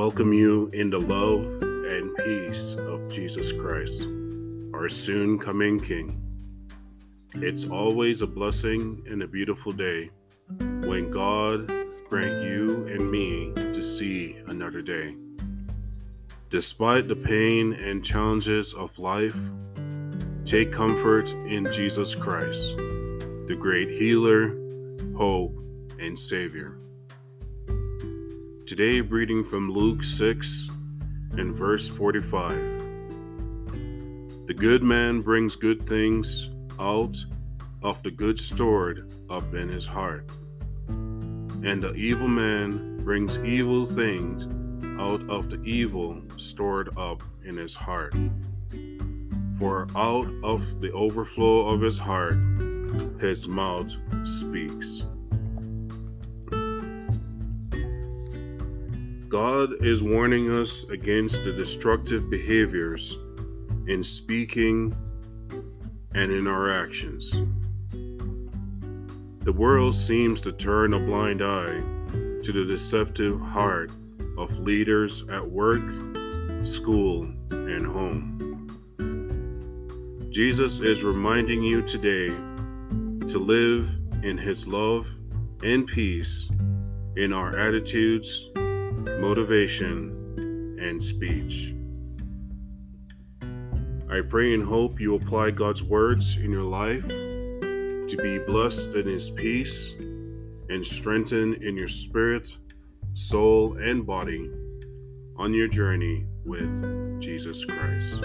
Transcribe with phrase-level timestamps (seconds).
[0.00, 4.04] welcome you in the love and peace of Jesus Christ,
[4.72, 6.20] our soon coming King.
[7.34, 10.10] It's always a blessing and a beautiful day
[10.58, 11.68] when God
[12.08, 15.14] grant you and me to see another day.
[16.50, 19.38] Despite the pain and challenges of life,
[20.44, 24.56] take comfort in Jesus Christ, the great healer,
[25.16, 25.56] hope,
[25.98, 26.76] and Savior.
[28.70, 30.68] Today, reading from Luke 6
[31.32, 32.54] and verse 45.
[34.46, 37.16] The good man brings good things out
[37.82, 40.30] of the good stored up in his heart,
[40.86, 44.44] and the evil man brings evil things
[45.00, 48.14] out of the evil stored up in his heart.
[49.58, 52.38] For out of the overflow of his heart,
[53.18, 55.02] his mouth speaks.
[59.30, 63.16] God is warning us against the destructive behaviors
[63.86, 64.92] in speaking
[66.16, 67.30] and in our actions.
[69.44, 71.80] The world seems to turn a blind eye
[72.42, 73.92] to the deceptive heart
[74.36, 75.84] of leaders at work,
[76.64, 78.66] school, and home.
[80.32, 82.30] Jesus is reminding you today
[83.28, 85.08] to live in His love
[85.62, 86.50] and peace
[87.14, 88.50] in our attitudes
[89.20, 90.16] motivation,
[90.80, 91.74] and speech.
[94.10, 99.06] I pray and hope you apply God's words in your life to be blessed in
[99.06, 99.94] His peace
[100.68, 102.56] and strengthened in your spirit,
[103.14, 104.50] soul, and body
[105.36, 108.20] on your journey with Jesus Christ.